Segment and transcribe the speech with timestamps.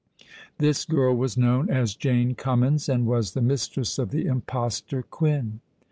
[0.57, 5.59] This girl was known as Jane Cummins, and was the mistress of the impostor Quin.